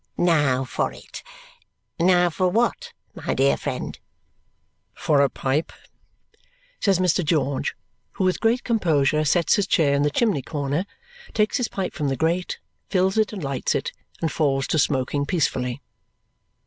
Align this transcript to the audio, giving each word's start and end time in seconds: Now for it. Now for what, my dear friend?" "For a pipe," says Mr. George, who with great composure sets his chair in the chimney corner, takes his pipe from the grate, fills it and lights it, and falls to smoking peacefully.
Now 0.17 0.63
for 0.63 0.91
it. 0.91 1.21
Now 1.99 2.31
for 2.31 2.47
what, 2.49 2.91
my 3.13 3.35
dear 3.35 3.55
friend?" 3.55 3.99
"For 4.95 5.21
a 5.21 5.29
pipe," 5.29 5.71
says 6.79 6.97
Mr. 6.97 7.23
George, 7.23 7.75
who 8.13 8.23
with 8.23 8.39
great 8.39 8.63
composure 8.63 9.23
sets 9.23 9.57
his 9.57 9.67
chair 9.67 9.93
in 9.93 10.01
the 10.01 10.09
chimney 10.09 10.41
corner, 10.41 10.87
takes 11.35 11.57
his 11.57 11.67
pipe 11.67 11.93
from 11.93 12.07
the 12.07 12.17
grate, 12.17 12.57
fills 12.89 13.15
it 13.15 13.31
and 13.31 13.43
lights 13.43 13.75
it, 13.75 13.91
and 14.23 14.31
falls 14.31 14.65
to 14.69 14.79
smoking 14.79 15.27
peacefully. 15.27 15.83